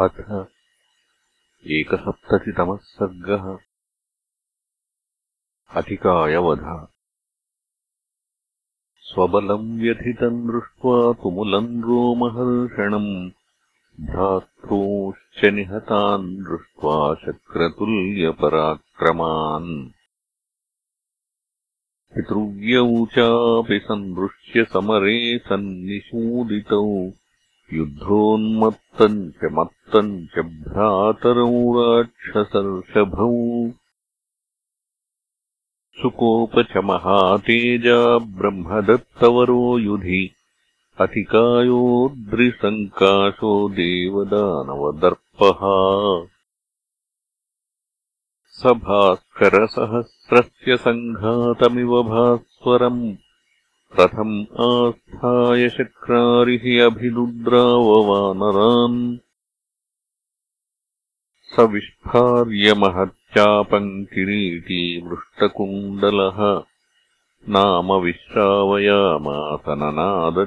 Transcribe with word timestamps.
अथ 0.00 0.46
एकसप्ततितमः 1.66 2.76
सर्गः। 2.76 3.58
अधिकायवध 5.70 6.88
स्वबलम् 8.98 9.80
व्यथितम् 9.80 10.52
दृष्ट्वा 10.52 11.12
तुमुलम् 11.12 11.82
रोमहर्षणम्। 11.82 13.30
भ्रातॄंश्च 14.00 15.44
निहतान् 15.44 16.36
दृष्ट्वा 16.36 17.14
शक्रतुल्यपराक्रमान्। 17.14 19.90
पितृव्यौ 22.14 23.06
चापि 23.06 23.78
सन्दृश्य 23.78 24.64
समरे 24.64 25.38
सन्निषूदितौ 25.38 27.21
युद्धोन्मत्तम् 27.76 29.20
च 29.38 29.50
मत्तम् 29.58 30.12
च 30.32 30.44
भ्रातरौ 30.48 31.54
राक्षसर्षभौ 31.78 33.30
सुकोपचमहातेजा 36.02 37.98
ब्रह्मदत्तवरो 38.38 39.64
युधि 39.78 40.22
अतिकायोद्रिसङ्काशो 41.00 42.08
देवदानवदर्पः। 43.80 45.60
स 48.58 48.72
भास्करसहस्रस्य 48.86 50.76
सङ्घातमिव 50.86 51.92
भास्वरम् 52.12 53.04
रथम् 53.98 54.34
आस्थाय 54.64 55.68
शक्रारिः 55.70 56.62
अभिदुद्राववानरान् 56.84 59.00
स 61.54 61.64
विस्फार्यमहच्चापम् 61.72 63.90
किरीटी 64.14 64.78
वृष्टकुण्डलः 65.08 66.38
नाम 67.56 67.92
विश्रावयामासननाद 68.04 68.86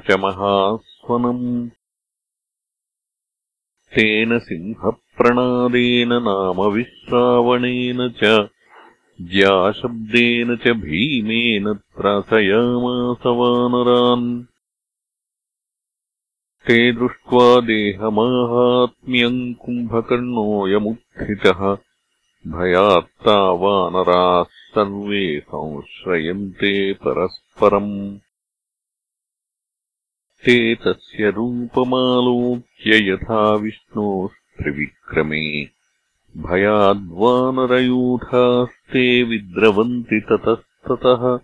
च 0.10 0.18
महास्वनम् 0.26 1.46
तेन 3.96 4.38
सिंहप्रणादेन 4.48 6.12
नाम 6.30 6.64
विश्रावणेन 6.78 8.02
च 8.24 8.34
ज्याशब्देन 9.22 10.58
च 10.58 10.68
भीमेन 10.68 11.74
त्रासयामास 11.74 13.26
वानरान् 13.26 14.44
ते 16.68 16.92
दृष्ट्वा 16.92 17.62
देहमाहात्म्यम् 17.62 19.54
कुम्भकर्णोऽयमुत्थितः। 19.54 21.78
भयात्ता 22.48 23.52
वानराः 23.52 24.44
सर्वे 24.44 25.40
संश्रयन्ते 25.40 26.94
परस्परम्। 26.94 28.18
ते 30.46 30.76
तस्य 30.76 31.30
रूपमालोक्य 31.30 33.12
यथा 33.12 33.54
विष्णोस्त्रिविक्रमे 33.54 35.75
भयाद्वानरयूथास्ते 36.38 39.24
विद्रवन्ति 39.24 40.22
ततस्ततः। 40.32 41.40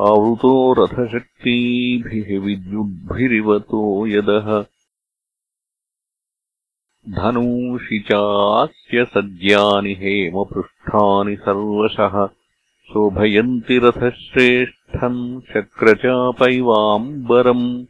आवृतो 0.00 0.72
रथशक्तीभिः 0.72 2.40
विद्युद्भिरिवतो 2.40 4.06
यदः 4.06 4.73
धनूषि 7.08 8.04
चास्य 8.10 9.04
सज्यानि 9.04 9.94
हेमपृष्ठानि 9.94 11.36
सर्वशः। 11.36 12.28
शोभयन्ति 12.90 13.78
रथश्रेष्ठम् 13.78 15.40
शक्रचापैवाम्बरम् 15.40 17.84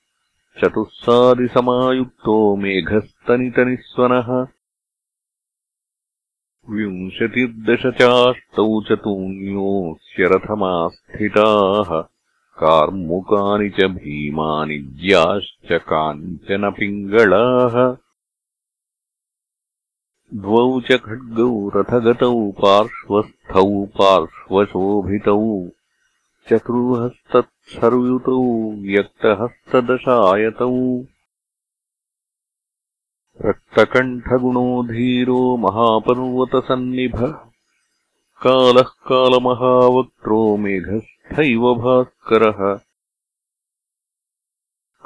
चतुःसादिसमायुक्तो 0.60 2.56
मेघस्तनितनिस्वनः। 2.56 4.46
विंशतिर्दशचाष्टौ 6.70 8.82
चतुन्योऽस्य 8.82 10.24
रथमास्थिताः। 10.24 12.04
कार्मुकानि 12.60 13.68
च 13.68 13.84
भीमानि 13.84 14.78
ज्याश्च 14.78 15.72
काञ्चनपिङ्गळाः 15.72 17.96
द्वौ 20.34 20.80
च 20.80 20.92
खड्गौ 20.92 21.68
रथगतौ 21.68 22.50
पार्श्वस्थौ 22.50 23.84
पार्श्वशोभितौ 23.84 25.68
चतुर्हस्तत्सर्वयुतौ 27.66 28.72
व्यक्तहस्तदशायतौ। 28.72 31.04
रक्तकण्ठगुणो 33.46 34.82
धीरो 34.82 35.56
महापर्वतसन्निभः। 35.56 37.50
कालः 38.42 38.82
कालमहावक्त्रो 38.82 40.56
मेघस्थैव 40.56 41.74
भास्करः। 41.74 42.80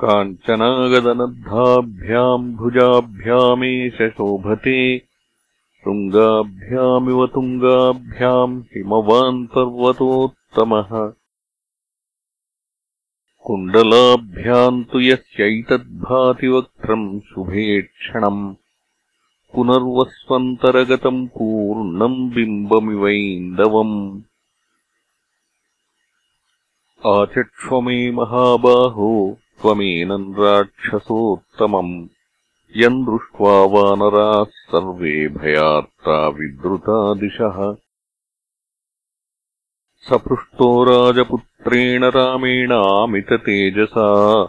काञ्चनागदनद्धाभ्याम् 0.04 2.56
भुजाभ्यामेष 2.56 3.94
शोभते 3.94 5.02
शृङ्गाभ्यामिव 5.78 7.26
तुङ्गाभ्याम् 7.26 8.62
हिमवान् 8.62 9.46
पर्वतोत्तमः 9.46 11.19
कुण्डलाभ्याम् 13.44 14.84
तु 14.84 15.00
यस्यैतद्भाति 15.00 16.48
वक्त्रम् 16.48 17.20
शुभेक्षणम् 17.20 18.54
पुनर्वस्वन्तरगतम् 19.54 21.28
पूर्णम् 21.28 22.30
बिम्बमिवैन्दवम्। 22.30 24.20
आचक्ष्वमे 27.06 28.10
महाबाहो 28.10 29.38
त्वमेनम् 29.62 30.34
राक्षसोत्तमम्। 30.34 32.08
यम् 32.76 33.04
दृष्ट्वा 33.04 33.64
वानराः 33.64 34.44
सर्वे 34.44 35.28
भयार्ता 35.28 36.28
विद्रुतादिशः 36.28 37.76
सपृष्टो 40.08 40.84
राजपुत्रेण 40.84 42.04
रामेणामिततेजसा 42.04 44.46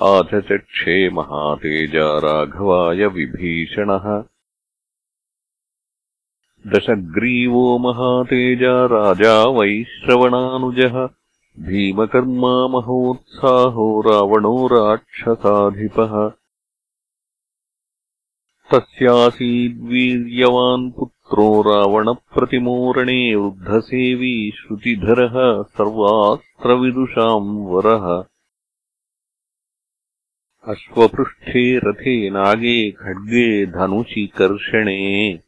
आचचक्षे 0.00 1.08
महातेजा 1.08 2.18
राघवाय 2.18 3.06
विभीषणः। 3.06 4.22
दशग्रीवो 6.66 7.78
महातेजा 7.78 8.86
राजा 8.86 9.44
वैश्रवणानुजः। 9.44 11.06
भीमकर्मा 11.58 12.66
महोत्साहो 12.66 14.00
रावणो 14.00 14.66
राक्षसाधिपः। 14.66 16.30
तस्यासीद्वीर्यवान् 18.72 20.92
पुत्रो 20.92 21.15
रावणप्रतिमोरणे 21.34 23.34
वृद्धसेवी 23.34 24.50
श्रुतिधरः 24.50 25.62
सर्वास्त्रविदुषाम् 25.62 27.66
वरः। 27.66 28.24
अश्वपृष्ठे 30.72 31.78
रथे 31.78 32.30
नागे 32.30 32.90
खड्गे 32.90 33.66
धनुषि 33.66 34.32
कर्षणे। 34.36 35.40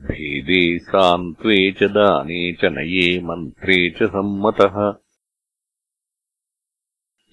भेदे 0.00 0.78
सान्त्वे 0.78 1.72
च 1.72 1.82
दाने 1.82 2.52
च 2.52 2.64
नये 2.64 3.20
मन्त्रे 3.20 3.90
च 3.90 4.02
सम्मतः। 4.02 4.94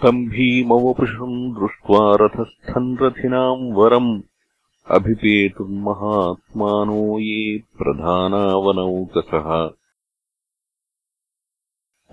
तम् 0.02 0.28
भीमवपुषम् 0.28 1.54
दृष्ट्वा 1.54 2.16
रथस्थम् 2.20 2.96
रथिनाम् 3.02 3.72
वरम्। 3.72 4.22
अभिपेतुर्महात्मानो 4.90 7.18
ये 7.18 7.58
प्रधानावनौकसः 7.58 9.70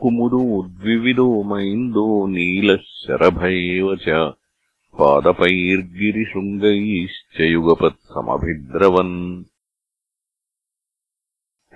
कुमुदोद्विविदो 0.02 1.44
मैन्दो 1.44 2.28
नीलः 2.28 2.78
शरभ 2.78 3.44
एव 3.44 3.96
च। 3.96 4.34
पादपैर्गिरिशृङ्गैश्च 5.00 7.42
युगपत्समभिद्रवन् 7.42 9.44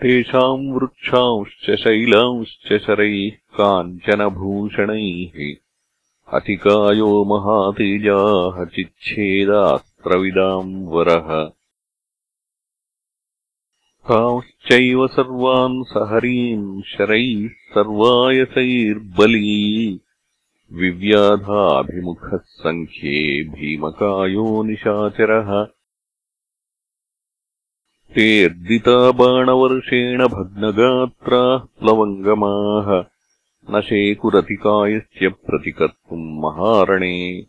तेषाम् 0.03 0.73
वृक्षांश्च 0.73 1.79
शैलांश्च 1.79 2.81
शरैः 2.81 3.29
काञ्चनभूषणैः 3.29 5.55
अतिकायो 6.33 7.25
महातेजाः 7.25 8.65
चिच्छेदास्त्रविदाम् 8.65 10.87
वरः। 10.87 11.51
तांश्चैव 14.09 15.07
सर्वान् 15.07 15.83
सहरीम् 15.83 16.81
शरैः 16.81 17.47
सर्वायसैर्बली। 17.47 19.99
विव्याधाभिमुखः 20.73 22.37
सङ्ख्ये 22.37 23.43
भीमकायो 23.43 24.63
निशाचरः 24.63 25.67
तेऽर्दिता 28.15 29.11
बाणवर्षेण 29.11 30.27
भग्नगात्राः 30.27 31.57
प्लवङ्गमाः 31.57 33.03
न 33.69 33.81
शेकुरतिकायस्य 33.81 35.27
प्रतिकर्तुम् 35.27 36.39
महारणे। 36.39 37.45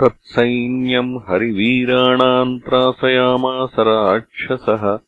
तत्सैन्यम् 0.00 1.20
हरिवीराणाम् 1.28 2.60
त्रासयामास 2.60 3.70
राक्षसः 3.78 4.98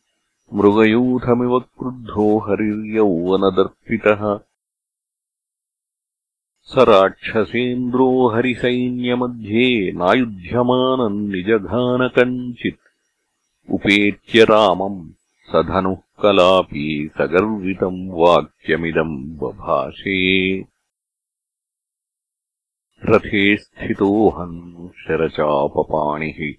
मृगयूथमिव 0.53 1.59
क्रुद्धो 1.59 2.39
हरिर्यौवनदर्पितः। 2.39 4.39
स 6.63 6.75
राक्षसेन्द्रो 6.77 8.27
हरिसैन्यमध्ये 8.27 9.91
नायुध्यमानम् 9.91 11.29
निजघानकञ्चित् 11.29 12.88
उपेत्य 13.71 14.43
रामम् 14.43 15.09
स 15.49 15.51
धनुः 15.55 15.95
कलापी 15.95 17.11
सगर्वितम् 17.17 18.11
वाक्यमिदम् 18.11 19.37
बभाषे। 19.37 20.65
रथे 23.05 23.57
स्थितोऽहम् 23.57 24.89
शरचापपाणिः 24.89 26.53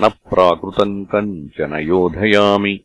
न 0.00 0.08
प्राकृतम् 0.08 1.04
कञ्चन 1.04 1.74
योधयामि। 1.74 2.80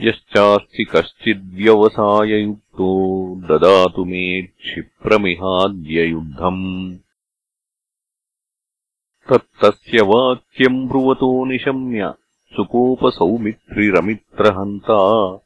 यश्चास्ति 0.00 0.84
कश्चिद्व्यवसाययुक्तो 0.84 3.40
ददातु 3.40 4.04
मे 4.04 4.42
क्षिप्रमिहाद्ययुद्धम् 4.42 6.96
तत्तस्य 9.28 10.02
वाक्यम् 10.02 10.88
ब्रुवतो 10.88 11.44
निशम्य 11.44 12.14
सुकोपसौमित्रिरमित्रहन्ता 12.52 15.38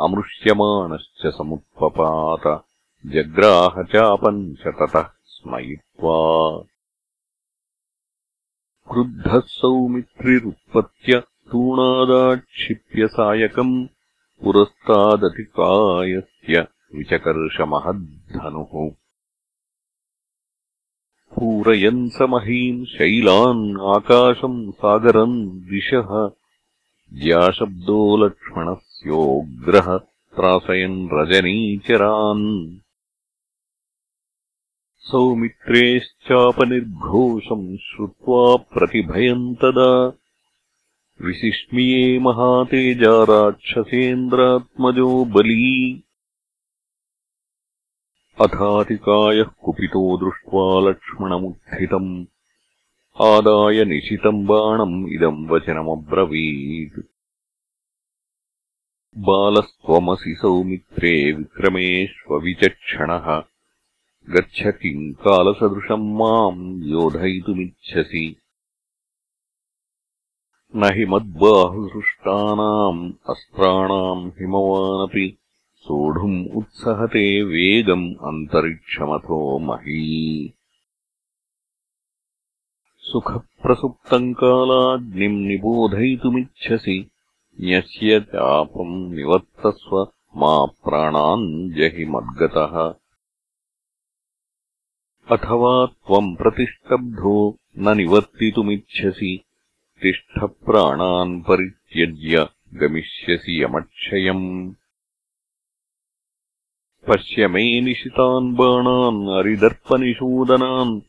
अमृष्यमाणश्च 0.00 1.26
समुत्पपात 1.26 2.64
जग्राहचापम् 3.06 4.54
च 4.54 4.62
ततः 4.66 5.10
स्मयित्वा। 5.24 6.64
क्रुद्धः 8.92 9.40
सौमित्रिरुत्पत्य 9.40 11.20
तूणादाक्षिप्य 11.20 13.06
सायकम् 13.06 13.86
पुरस्तादतिकायस्य 14.44 16.66
विचकर्षमहद्धनुः। 16.94 18.94
पूरयन् 21.34 22.10
स 22.10 22.22
महीम् 22.22 22.84
शैलान् 22.84 23.80
आकाशम् 23.80 24.72
सागरम् 24.72 25.50
दिशः 25.50 26.37
ज्याशब्दो 27.12 28.16
लक्ष्मणस्योग्रः 28.16 29.98
त्रासयन् 29.98 31.08
रजनीचरान्। 31.12 32.78
सौमित्रेश्चापनिर्घोषम् 34.96 37.76
श्रुत्वा 37.76 38.56
प्रतिभयम् 38.56 39.54
तदा। 39.54 40.12
विशिष्मिये 41.26 42.18
महातेजा 42.18 43.24
राक्षसेन्द्रात्मजो 43.24 45.24
बली। 45.24 46.04
अथातिकायः 48.40 49.42
कुपितो 49.42 50.16
दृष्ट्वा 50.16 50.90
लक्ष्मणमुत्थितम् 50.90 52.26
आदाय 53.22 53.84
निशितम् 53.84 54.46
बाणम् 54.46 55.12
इदम् 55.12 55.48
वचनमब्रवीत्। 55.48 57.06
बालस्त्वमसि 59.18 60.34
सौमित्रे 60.34 61.32
विक्रमेष्वविचक्षणः। 61.32 63.42
गच्छ 64.30 64.66
किम् 64.66 65.14
कालसदृशम् 65.14 66.18
माम् 66.18 66.82
योधयितुमिच्छसि। 66.82 68.36
न 70.76 70.84
हि 70.84 71.04
मद्बाहुसृष्टानाम् 71.04 73.12
अस्त्राणाम् 73.30 74.28
हिमवानपि 74.28 75.38
सोढुम् 75.76 76.46
उत्सहते 76.46 77.42
वेगम् 77.42 78.14
अन्तरिक्षमथो 78.14 79.58
मही 79.58 80.54
सुखप्रसुप्तम् 83.08 84.34
कालाग्निम् 84.34 85.46
निबोधयितुमिच्छसि 85.48 87.10
न्यस्य 87.60 88.20
चापम् 88.20 89.14
निवर्तस्व 89.14 90.12
मा 90.36 90.64
प्राणान् 90.64 91.70
जहि 91.70 92.04
मद्गतः। 92.04 92.74
अथवा 95.36 95.86
त्वम् 95.86 96.36
प्रतिष्टब्धो 96.36 97.58
न 97.78 97.96
निवर्तितुमिच्छसि 97.96 99.44
तिष्ठप्राणान् 100.02 101.40
परित्यज्य 101.40 102.48
गमिष्यसि 102.74 103.62
यमक्षयम्। 103.62 104.72
पश्य 107.08 107.48
मे 107.48 107.80
निशितान् 107.80 108.54
बाणान् 108.54 109.38
अरिदर्पनिषूदनान् 109.38 111.00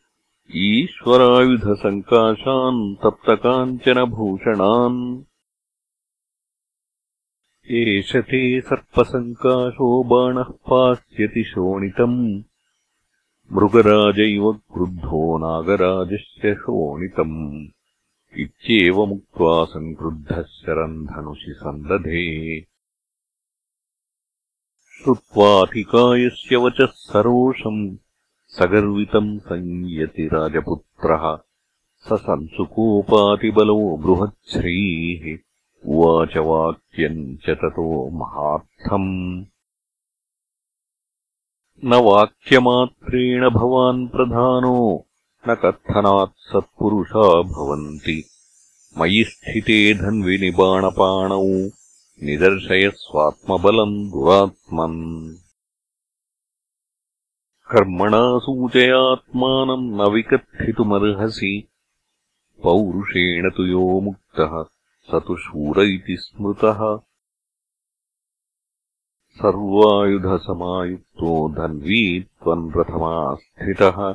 ईश्वरायुधसङ्काशान् 0.54 3.02
तप्तकाञ्चनभूषणान्। 3.02 5.22
एष 7.70 8.16
ते 8.16 8.60
सर्पसङ्काशो 8.60 10.04
बाणः 10.04 10.42
पास्यति 10.42 11.44
शोणितम्। 11.44 12.42
मृगराजैव 13.52 14.52
क्रुद्धो 14.52 15.38
नागराजस्य 15.38 16.54
शोणितम्। 16.54 17.66
इत्येवमुक्त्वा 18.38 19.64
सङ्क्रुद्धः 19.64 20.42
शरम् 20.42 21.06
धनुषि 21.06 21.54
सन्दधे। 21.56 22.66
श्रुत्वाधिकायस्य 25.02 26.56
वचः 26.56 26.86
सरोषम् 26.86 27.96
सगर्वितम् 28.58 29.38
संयति 29.38 30.30
राजपुत्रः। 30.32 31.38
स 31.98 32.20
संसुकोपातिबलो 32.20 33.96
बृहच्छ्रीः। 33.96 35.38
उवाच 35.86 36.36
वाक्यम् 36.36 37.36
च 37.36 37.50
ततो 37.50 38.10
महार्थम्। 38.10 39.44
न 41.84 41.94
वाक्यमात्रेण 41.94 43.50
भवान् 43.50 44.08
प्रधानो 44.08 45.06
न 45.48 45.54
कथनात् 45.54 46.38
सत्पुरुषा 46.38 47.42
भवन्ति। 47.42 48.24
मयि 48.98 49.24
स्थिते 49.24 49.94
धन्विनिबाणपाणौ 49.94 51.44
निदर्शयस्वात्मबलम् 52.22 54.10
दुरात्मन् 54.10 55.34
कर्मणा 57.70 58.38
सूचयात्मानम् 58.38 59.98
न 59.98 60.12
विकथितुमर्हसि। 60.12 61.68
पौरुषेण 62.62 63.50
तु 63.50 63.66
यो 63.66 64.00
मुक्तः 64.00 64.64
स 65.10 65.20
तु 65.26 65.36
शूर 65.36 65.82
इति 65.82 66.16
स्मृतः। 66.16 66.98
सर्वायुधसमायुक्तो 69.34 71.52
धन्वी 71.52 72.20
त्वम् 72.20 72.72
प्रथमा 72.72 73.34
स्थितः 73.34 74.14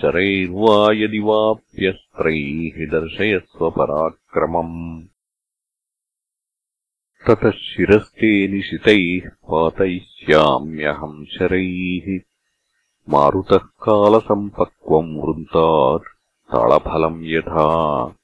शरैर्वा 0.00 0.92
यदि 0.92 1.18
वाप्यस्त्रैः 1.18 2.86
दर्शयस्वपराक्रमम् 2.86 5.02
ततः 7.26 7.50
शिरस्ते 7.50 8.48
निशितैः 8.48 9.28
पातयिष्याम्यहम् 9.28 11.26
शरैः 11.26 12.33
मारुतः 13.08 13.56
कालसम्पक्वम् 13.56 15.16
वृन्तात् 15.16 16.02
ताळफलम् 16.52 17.24
यथा। 17.24 18.16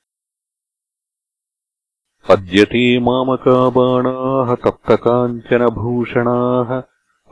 अद्यते 2.31 3.01
मामकाबाणाः 3.01 4.55
तप्तकाञ्चनभूषणाः 4.55 6.83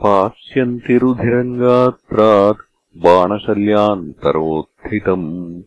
पास्यन्ति 0.03 0.97
रुधिरङ्गात्रात् 0.97 2.57
बाणशल्यान्तरोत्थितम्। 2.97 5.61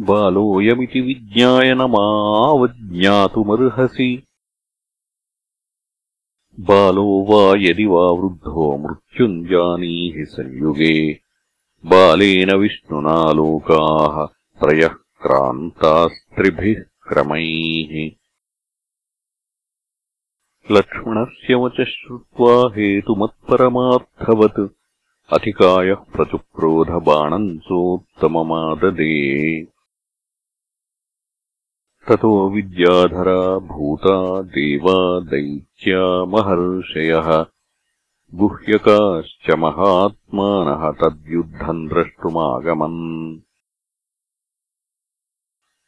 बालोऽयमिति 0.00 1.00
विज्ञाय 1.00 1.74
न 1.74 1.78
मावज्ञातुमर्हसि 1.78 4.22
बालो 6.60 7.26
वा 7.30 7.54
यदि 7.58 7.84
वा 7.84 8.06
वृद्धो 8.06 8.78
मृत्युञ्जानीहि 8.78 10.24
संयुगे। 10.24 11.20
बालेन 11.86 12.56
विष्णुना 12.56 13.32
लोकाः 13.32 14.26
त्रयः 14.26 14.88
क्रान्तास्त्रिभिः 14.88 16.84
क्रमैः। 17.08 18.10
लक्ष्मणस्य 20.76 21.54
वचः 21.54 21.84
श्रुत्वा 21.84 22.72
हेतुमत्परमार्थवत्। 22.76 24.74
अतिकायः 25.32 25.94
प्रचुक्रोधबाणम् 25.94 27.58
सोत्तममाददे 27.58 29.60
ततो 32.08 32.50
विद्याधरा 32.50 33.58
भूता 33.58 34.42
देवा 34.42 35.20
दैत्या 35.20 36.24
महर्षयः। 36.24 37.46
गुह्यकाश्च 38.34 39.54
महात्मानः 39.54 40.90
तद्युद्धम् 40.90 41.88
द्रष्टुमागमन्। 41.88 43.38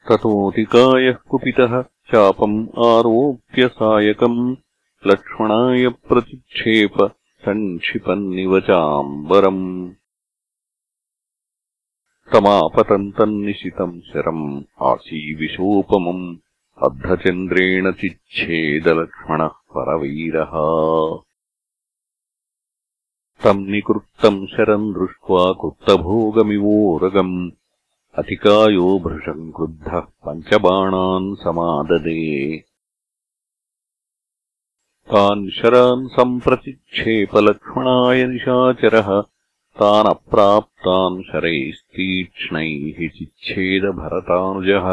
ततोऽतिकायः 0.08 1.12
कुपितः 1.12 1.82
चापम् 1.82 2.66
आरोप्य 2.68 3.68
सायकम्। 3.68 4.56
लक्ष्मणाय 5.06 5.88
प्रतिक्षेप 5.88 6.94
सङ्क्षिपन्निव 7.40 8.60
चाम्बरम् 8.60 9.90
तमापतन्तन्निशितम् 12.32 14.00
शरम् 14.00 14.62
आसीविशोपमम् 14.82 16.36
अर्धचन्द्रेण 16.82 17.92
चिच्छेदलक्ष्मणः 17.92 19.46
परवीरः। 19.46 20.52
तम् 23.44 23.66
निकृत्तम् 23.66 24.46
शरम् 24.46 24.94
दृष्ट्वा 24.94 25.52
कृत्तभोगमिवोरगम् 25.52 27.50
अतिकायो 28.14 28.98
भृशम् 28.98 29.52
क्रुद्धः 29.52 30.00
पञ्चबाणान् 30.00 31.36
समाददे। 31.36 32.64
तान् 35.10 35.50
शरान् 35.50 36.08
सम्प्रतिक्षेपलक्ष्मणाय 36.08 38.26
निशाचरः 38.26 39.22
तानप्राप्तान् 39.80 41.16
शरैस्तीक्ष्णैः 41.28 42.98
चिच्छेदभरतानुजः 43.16 44.86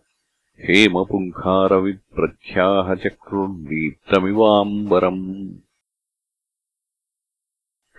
हेमपुङ्खारविप्रख्याः 0.65 2.95
चक्रुर्दीप्तमिवाम्बरम् 2.95 5.51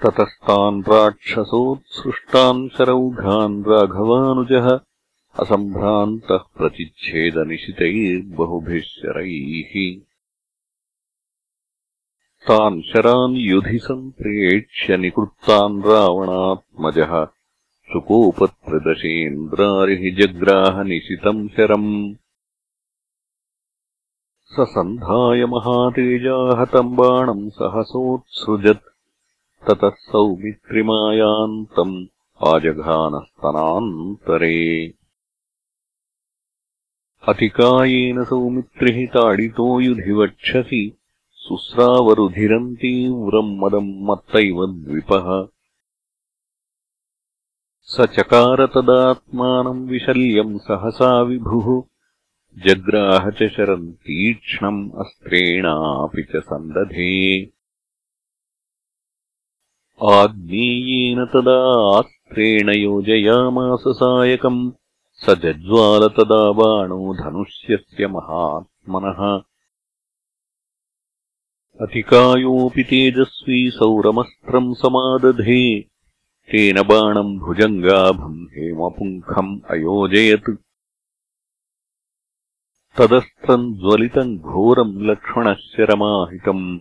ततस्तान् 0.05 0.81
राक्षसोत्सृष्टान् 0.89 2.59
शरौघान् 2.77 3.55
राघवानुजः 3.69 4.67
असम्भ्रान्तः 5.43 6.43
प्रतिच्छेदनिशितैर्बहुभिः 6.59 8.83
शरैः 8.89 9.73
तान् 12.49 12.85
शरान् 12.91 13.39
युधि 13.51 13.79
सम्प्रेक्ष्य 13.89 14.91
निकृत्तान् 15.05 15.83
रावणात्मजः 15.89 17.13
सुकोपत्रदशेन्द्रारिः 17.93 20.03
जग्राहनिशितम् 20.19 21.43
शरम्। 21.57 21.93
स 24.53 24.55
सन्धाय 24.75 25.41
बाणम् 26.99 27.53
सहसोत्सृजत् 27.59 28.94
ततः 29.69 29.89
सौमित्रिमायान्तम् 29.89 32.07
आजघानस्तनान्तरे 32.49 34.95
अतिकायेन 37.29 38.25
सौमित्रिः 38.25 39.07
ताडितो 39.07 39.81
युधिवक्षसि 39.81 40.99
सुस्रावरुधिरम् 41.33 42.77
तीव्रम् 42.77 43.59
मदम् 43.59 44.05
मत्तैव 44.05 44.67
द्विपः। 44.67 45.49
स 47.83 48.01
चकार 48.01 48.67
तदात्मानम् 48.67 49.89
विशल्यम् 49.89 50.59
सहसा 50.59 51.23
विभुः 51.23 51.83
जग्राह 52.59 53.31
च 53.31 53.53
शरम् 53.57 53.93
तीक्ष्णम् 53.93 54.99
अस्त्रेणापि 54.99 56.23
च 56.23 56.37
सन्दधे 56.37 57.54
आग्नेयेन 60.03 61.25
तदा 61.25 61.99
अस्त्रेण 61.99 62.69
योजयामास 62.69 63.85
सायकम्। 63.89 64.73
स 65.13 65.27
जज्वाल 65.31 66.09
तदा 66.09 66.53
बाणो 66.53 67.15
धनुष्यस्य 67.15 68.07
महात्मनः। 68.07 69.43
अतिकायोऽपि 71.81 72.83
तेजस्वी 72.83 73.71
सौरमस्त्रम् 73.71 74.75
समादधे। 74.75 75.81
तेन 76.51 76.83
बाणम् 76.83 77.39
भुजङ्गाभम् 77.39 78.47
हेमपुङ्खम् 78.47 79.61
अयोजयत्। 79.71 80.51
तदस्त्रम् 82.99 83.75
ज्वलितम् 83.75 84.39
घोरम् 84.39 85.03
लक्ष्मणस्य 85.03 85.85
रमाहितम् 85.85 86.79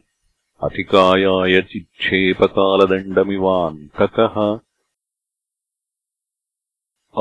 अतिकायाय 0.64 1.62
चिक्षेपकालदण्डमिवान्तकः 1.62 4.60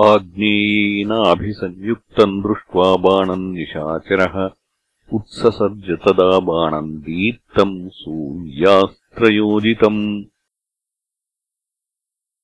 आग्नेयेनाभिसंयुक्तम् 0.04 2.42
दृष्ट्वा 2.42 2.96
बाणम् 2.96 3.54
निशाचरः। 3.54 4.50
उत्ससर्ज 5.12 5.84
तदा 5.84 6.38
बाणम् 6.38 6.96
दीप्तम् 6.96 7.90
सूर्यास्त्रयोजितम्। 7.90 10.24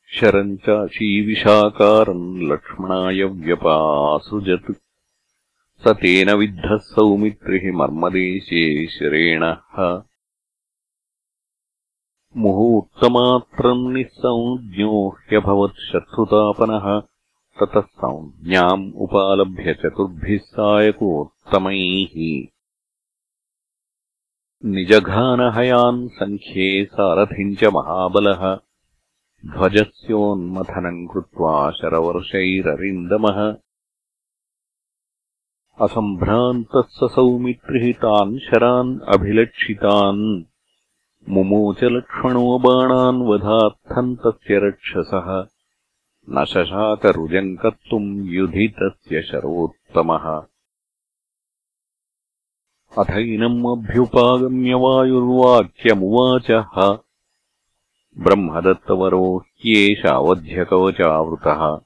शरम् 0.08 0.58
चाशीविशाकारम् 0.58 2.42
लक्ष्मणाय 2.42 3.24
व्यपासृजत् 3.24 4.72
स 5.84 5.88
तेन 5.88 6.32
विद्धः 6.32 6.78
सौमित्रिः 6.78 7.78
मर्मदेशे 7.78 8.88
शरेणः 8.88 10.04
मुहूर्तमात्रम् 12.38 13.94
निःसंज्ञो 13.94 15.10
ह्यभवत् 15.10 15.74
शत्रुतापनः। 15.74 17.02
ततः 17.60 17.82
संज्ञाम् 17.82 18.92
उपालभ्य 18.96 19.74
चतुर्भिः 19.74 20.38
सायकोत्तमैः 20.38 22.55
निजघानहयान् 24.66 26.10
सङ्ख्ये 26.10 26.86
सारथिम् 26.86 27.56
च 27.56 27.64
महाबलः। 27.64 28.56
ध्वजस्योन्मथनम् 29.46 31.08
कृत्वा 31.08 31.72
शरवर्षैररिन्दमः। 31.72 33.56
असम्भ्रान्तः 35.82 36.82
स 36.82 37.00
सौमित्रिः 37.04 37.94
तान् 37.94 38.40
शरान् 38.40 39.00
अभिलक्षितान्। 39.00 40.44
मुमोचलक्ष्मणो 41.30 42.60
बाणान् 42.60 43.22
वधार्थम् 43.22 44.16
तस्य 44.16 44.60
रक्षसः। 44.60 45.48
न 46.30 46.46
शशाकरुजम् 46.46 47.58
कर्तुम् 47.58 48.26
युधि 48.26 48.68
तस्य 48.68 49.22
शरोत्तमः 49.22 50.55
अथैनम् 52.98 53.68
अभ्युपागम्य 53.68 54.74
वायुर्वाक्यमुवाचः 54.74 56.98
ब्रह्मदत्तवरो 58.18 59.38
ह्येषावध्यकवचावृतः। 59.38 61.80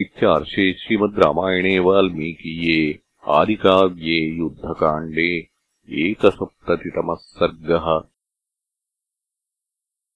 इत्यार्षे 0.01 0.73
श्रीमद् 0.73 1.19
रामायणे 1.19 1.79
वाल्मीकीये 1.79 3.01
आदिकाव्ये 3.29 4.37
युद्धकाण्डे 4.39 5.49
एकसप्ततितमः 5.91 7.15
सर्गः 7.15 8.12